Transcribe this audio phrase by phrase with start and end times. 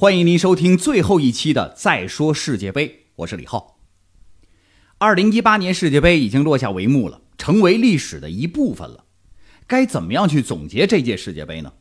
[0.00, 3.80] 欢迎您收听最后一期的《再说世界杯》，我是李浩。
[4.98, 9.06] 二零一八年世界杯已经落下帷幕了，成为历史的一部分了。
[9.66, 11.72] 该怎么样去总结这届世界杯呢？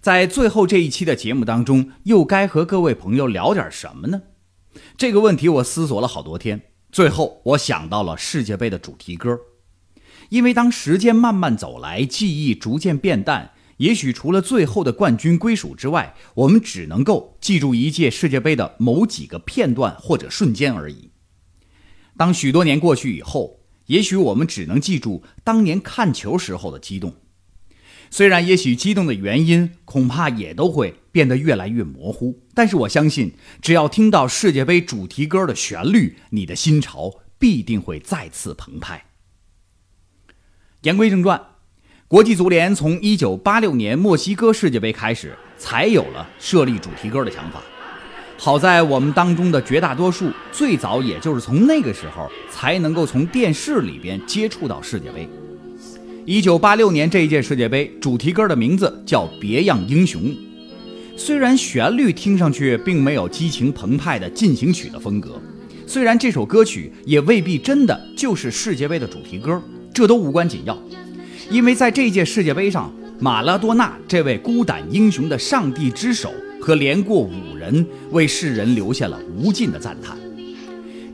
[0.00, 4.22] 在最后这一期的节目当中，又该和各位朋友聊点什么呢？
[4.96, 9.38] 这个问题我思索了好多天，最后我想到了世界杯的主题歌。
[10.30, 13.52] 因为当时间慢慢走来，记忆逐渐变淡。
[13.82, 21.10] 也许除了最后的冠军归属之外，我们只能够记住一届世界杯的某几个片段或者瞬间而已。
[22.16, 27.16] 当许多年过去以后，也许我们只能记住当年看球时候的激动。
[28.08, 39.06] 虽然也许激动的原因恐怕也都会变得越来越模糊，但是我相信，只要听到世界杯主题歌的旋律，你的心潮必定会再次澎湃。
[40.82, 41.51] 言归正传。
[42.12, 47.62] 国际足联从一九八六年墨西哥世界杯开始，才有了设立主题歌的想法。
[48.36, 55.26] 好在我们当中的绝大多数，最早也就是从那个时候才能够从电视里边接触到世界杯。
[56.26, 60.20] 一九八六年这一届世界杯主题歌的名字叫《别样英雄》，
[61.16, 65.40] 虽然旋律听上去并没有激情澎湃的进行曲的风格，
[65.86, 69.58] 虽然这首歌曲也未必真的就是世界杯的主题歌，
[69.94, 70.78] 这都无关紧要。
[71.52, 80.16] 因为在这届世界杯上，马拉多纳这位孤胆英雄的上帝之手和连过五人，为世人留下了无尽的赞叹。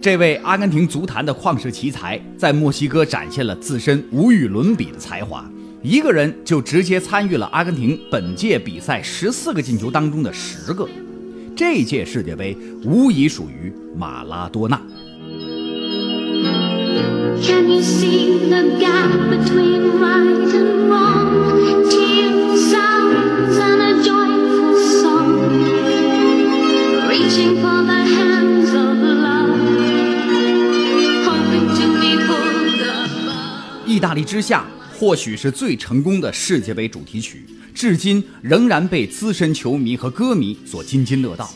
[0.01, 5.45] 这位阿根廷足坛的旷世奇才，在墨西哥展现了自身无与伦比的才华，
[5.83, 10.89] 一个人就直接参与了阿根廷本届比赛十四个进球当中的十个。
[11.57, 14.81] 这届世界杯无疑属于马拉多纳。
[33.87, 34.65] 意大利之夏
[34.97, 37.45] 或许是最成功的世界杯主题曲，
[37.75, 41.51] 至今仍然被资深球迷和歌迷所津津乐道。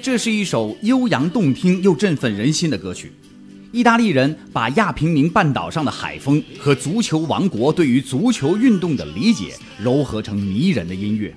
[0.00, 3.12] 这是一首悠扬动听又振奋人心的歌曲。
[3.70, 11.34] 意大利人把亚平宁半岛上的海风和足球王国对于足球运动的理解糅合成迷人的音乐。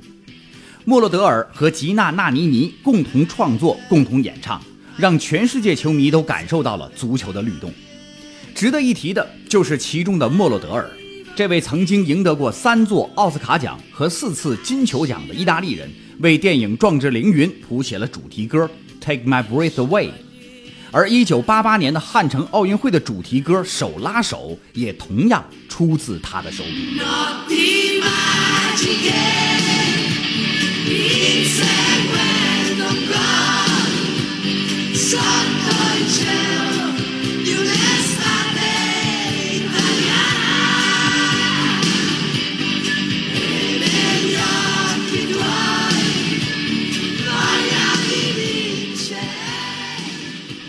[0.85, 4.61] 莫洛德尔和吉娜·纳尼尼共同创作、共同演唱，
[4.97, 7.69] 让全世界球迷都感受到了足球的律动。
[8.55, 10.89] 值得一提的就是其中的莫洛德尔，
[11.35, 15.89] 这位曾经赢得过三座奥斯卡奖和四次金球奖的意大利人，
[16.19, 18.59] 为电影《壮志凌云》谱写了主题歌
[19.01, 20.05] 《Take My Breath Away》。
[20.91, 26.99] 而一九八八年的汉城奥运会的主题歌《手拉手》也同样出自他的手笔。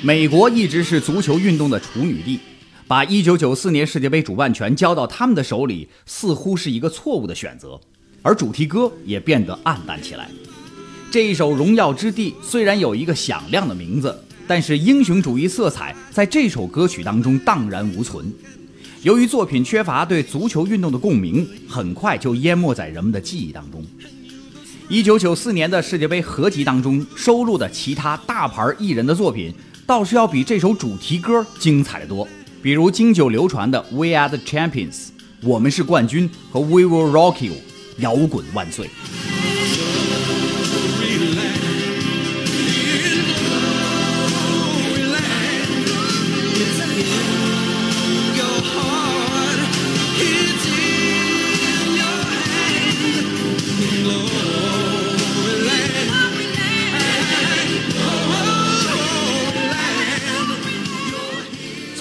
[0.04, 2.40] 美国一直是足球运动的处女地，
[2.88, 7.80] 把1994年世界杯主办权交到他们的手里，似乎是一个错误的选择。
[8.20, 10.28] 而主题歌也变得暗淡起来。
[11.08, 18.26] 这一首《荣耀之地》虽然有一个响亮的名字，但是英雄主义色彩在这首歌曲当中荡然无存。
[19.04, 23.84] 由于作品缺乏对足球运动的共鸣，很快就淹没在人们的记忆当中。
[24.90, 29.54] 1994年的世界杯合集当中收录的其他大牌艺人的作品。
[29.92, 32.26] 倒是要比这首主题歌精彩的多，
[32.62, 34.94] 比如经久流传的《We Are the Champions》，
[35.42, 37.52] 我们是冠军和《We Will Rock You》，
[37.98, 38.88] 摇滚万岁。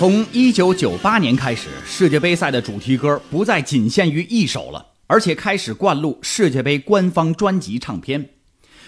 [0.02, 8.32] 从一九九八年开始，世界杯赛的主题歌不再仅限于一首了，而且开始灌录世界杯官方专辑唱片。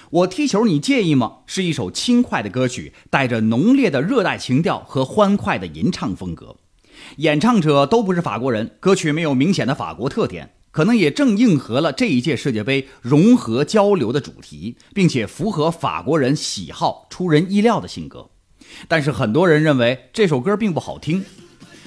[0.10, 1.42] 我踢球，你介意吗？
[1.46, 6.56] 是一首轻快的歌曲，带着浓烈的热带情调和欢快的吟唱风格。
[7.18, 18.32] 演唱者都不是法国人，歌曲没有明显的法国特点，可能也正应和了这一届世界杯融合交流的主题，并且符合法国人喜好出人意料的性格。
[18.88, 21.24] 但是很多人认为这首歌并不好听，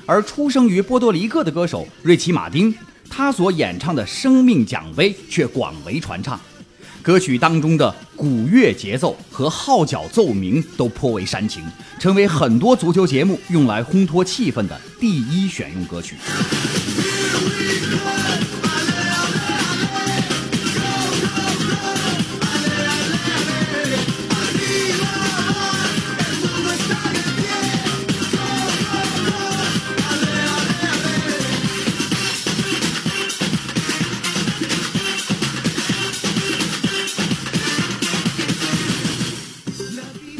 [0.06, 2.74] 而出生于波多黎各的歌手瑞奇·马丁，
[3.10, 6.40] 他所演唱的《生命奖杯》却广为传唱。
[7.02, 11.62] 歌曲当中的鼓乐节奏和号角奏鸣都颇为煽情，
[12.00, 16.16] 成为很多足球节目用来烘托气氛的第一选用歌曲。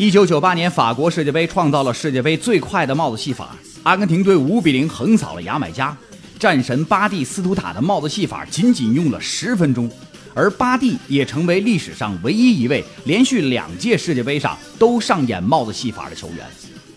[0.07, 5.99] 一九九八年法国世界杯创造了世界杯最快的帽子戏法，阿根廷队五比零横扫了牙买加，
[6.39, 9.91] 战神巴蒂斯图塔的帽子戏法仅仅用了十分钟，
[10.33, 16.47] 而巴蒂也成为历史上唯一一位连续两届世界杯上都上演帽子戏法的球员。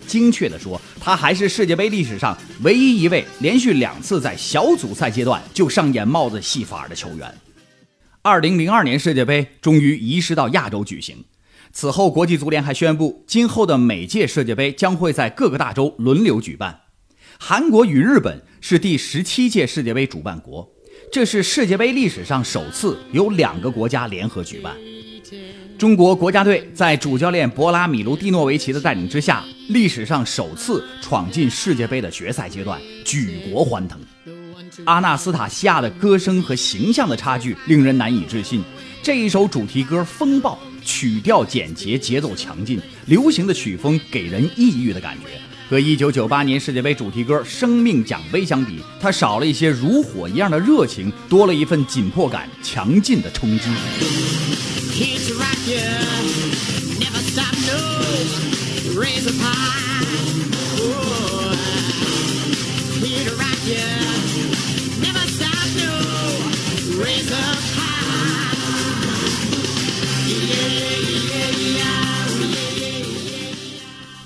[0.05, 7.33] 精确地说，他还是世界杯历史上唯一一位连续两次在小组赛阶段就上演帽子戏法的球员。
[8.21, 11.17] 二零零二年世界杯终于移师到亚洲举行。
[11.71, 16.81] 此后，国际足联还宣布，今后的每届世界杯将会在各个大洲轮流举办。
[17.38, 20.68] 韩国与日本是第十七届世界杯主办国，
[21.12, 24.75] 这是世界杯历史上首次由两个国家联合举办。
[25.77, 33.98] 中国国家队在主教练博拉米卢蒂诺维奇的带领之下，历史上首次闯进世界杯的决赛阶段，举国欢腾。
[34.83, 38.62] 阿纳斯塔西亚的歌声和形象的差距令人难以置信。
[39.01, 40.60] 这一首主题歌风暴。
[40.83, 45.39] 曲调简洁，节奏强劲，流行的曲风给人抑郁的感觉。
[45.69, 53.65] 和1998年世界杯主题歌《生命奖杯》相比，它少了一些如火一样的热情，多了一份紧迫感、强劲的冲击。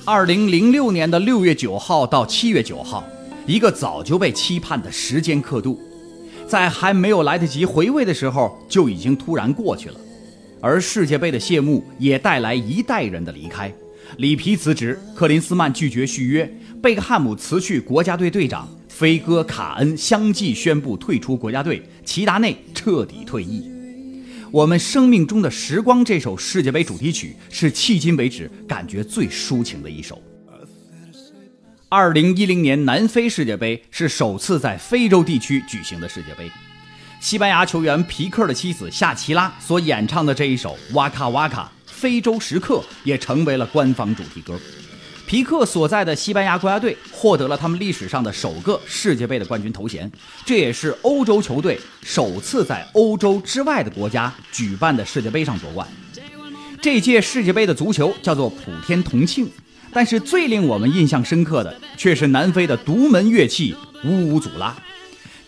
[0.05, 3.05] 二零零六年的六月九号到七月九号，
[3.47, 5.79] 一个早就被期盼的时间刻度，
[6.45, 9.95] 在还没有来得及回味的时候，就已经突然过去了。
[10.59, 13.73] 而世界杯的谢幕也带来一代人的离开：
[14.17, 23.72] 里皮辞职，克林斯曼拒绝续约，贝克汉姆辞去国家队队长，飞哥、卡恩相继宣布退出国家队，齐达内彻底退役。
[24.53, 30.21] 我们生命中的时光，这首世界杯主题曲是迄今为止感觉最抒情的一首。
[31.89, 36.51] 二零一零年南非世界杯是首次在非洲地区举行的世界杯，
[37.19, 44.59] 西班牙球员皮克的妻子夏奇拉所演唱的这一首《哇卡哇卡》非洲时刻也成为了官方主题歌。
[45.33, 50.11] 皮克所在的西班牙国家队获得了他们历史上的首个世界杯的冠军头衔，
[50.45, 55.87] 这也是欧洲球队首次在欧洲之外的国家举办的世界杯上夺冠。
[56.79, 59.49] 这届世界杯的足球叫做普天同庆，
[59.91, 63.75] 但是最令我们印象深刻的却是南非的独门乐器
[64.05, 64.77] 乌乌祖拉。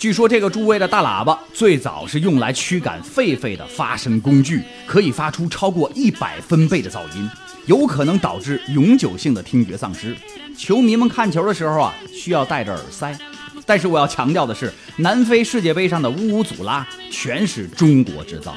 [0.05, 7.27] 据说这个诸位的大喇叭最早是用来驱赶狒狒的发声工具，可以发出超过一百分贝的噪音。
[7.65, 10.15] 有可能导致永久性的听觉丧失。
[10.55, 13.17] 球迷们看球的时候啊，需要戴着耳塞。
[13.65, 18.55] 但是我要强调的是，南非世界杯上的乌乌祖拉全是中国制造。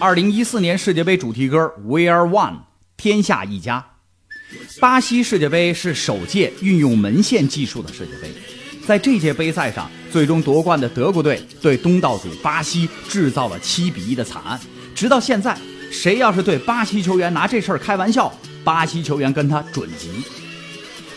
[0.00, 2.52] 二零一四年世界杯主题歌《We Are One》，
[2.96, 3.84] 天下一家。
[4.80, 8.32] 巴西世界杯是首届运用门线技术的世界杯，
[8.86, 14.58] 在这届杯赛上，最终夺冠的德国队对东道主巴西制造了七比一的惨案。
[14.94, 15.58] 直到现在，
[15.90, 20.08] 谁要是对巴西球员拿这事儿开玩笑，巴西球员跟他准急。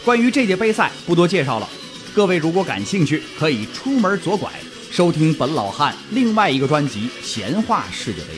[0.04, 1.70] 关于这届杯赛不多介绍了，
[2.16, 4.52] 各位如果感兴趣，可以出门左拐
[4.90, 8.34] 收听本老汉另外一个专辑《闲话世界杯》。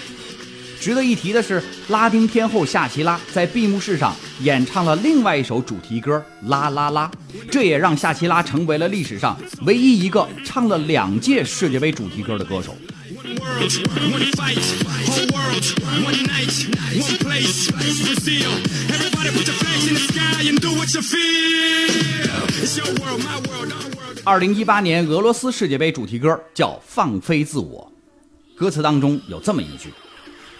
[0.84, 7.10] 值得一提的是，拉丁天后夏奇拉在闭幕式上演唱了另外一首主题歌《啦啦啦》，
[7.50, 12.75] 这也让夏奇拉成为了历史上唯一一个唱了两届世界杯主题歌的歌手。
[24.25, 27.90] 二零一八年俄罗斯世界杯主题歌叫《放飞自我》，
[28.60, 29.90] 歌词当中有这么一句。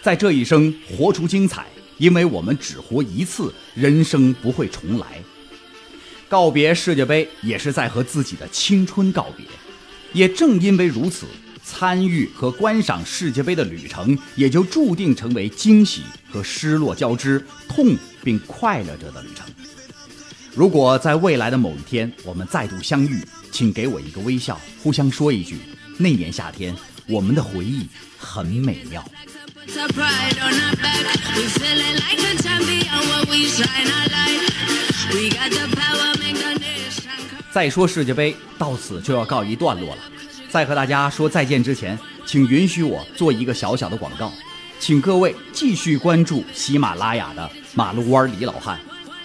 [0.04, 1.64] 在这一生活出精彩，
[1.96, 5.06] 因为我们只活一次，人生不会重来。
[6.28, 9.46] 告别世界杯，也是在和自己的青春告别。
[10.12, 11.24] 也正因为如此，
[11.64, 19.46] 参与和观赏世界杯的旅程也就注定成为惊喜和失落交织、痛并快乐着的旅程。
[20.54, 25.56] 如果在未来的某一天我们再度相遇，请给我一个微笑，互相说一句：
[25.96, 26.76] 那年夏天，
[27.08, 27.86] 我们的回忆
[28.18, 29.02] 很美妙。
[37.52, 40.02] 再说世界杯到此就要告一段落了。
[40.50, 44.32] 在和大家说再见之前，请允许我做一个小小的广告，
[44.80, 48.78] 请各位继续关注喜马拉雅的马路湾李老汉。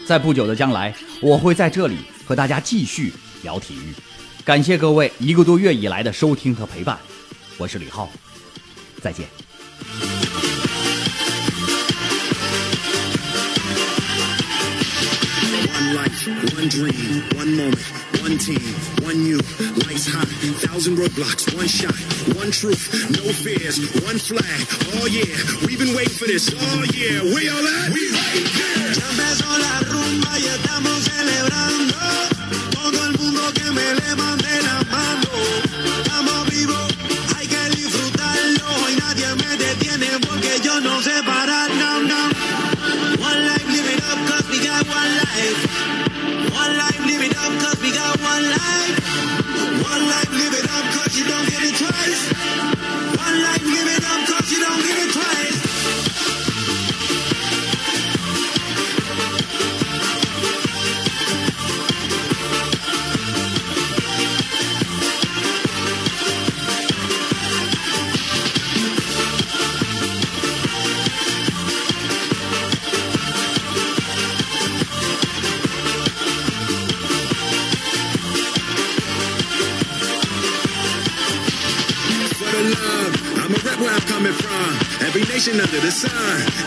[0.05, 3.93] 在不久的将来，我会在这里和大家继续聊体育。
[4.45, 6.97] 感谢各位一个多月以来的收听和陪伴，
[7.57, 8.09] 我是李浩，
[9.01, 9.27] 再见。
[16.29, 17.81] One dream, one moment,
[18.21, 18.61] one team,
[19.01, 19.37] one you,
[19.87, 20.25] lights high,
[20.61, 21.95] thousand roadblocks, one shot,
[22.37, 24.61] one truth, no fears, one flag.
[24.93, 26.53] Oh yeah, we've been waiting for this.
[26.53, 27.91] Oh yeah, we all at?
[27.91, 28.68] We right
[54.47, 55.48] you don't get it twice.
[85.39, 86.11] Nation under the sun,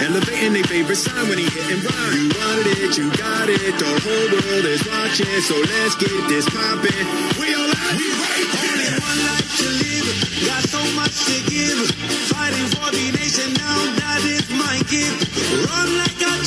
[0.01, 2.09] elevating their favorite sign when he hit and run.
[2.17, 3.61] You wanted it, you got it.
[3.77, 7.05] The whole world is watching, so let's get this poppin'.
[7.37, 10.09] We all out, we right Only one life to live,
[10.49, 11.85] got so much to give.
[12.33, 15.21] Fighting for the nation now, that is my gift.
[15.69, 16.42] Run like a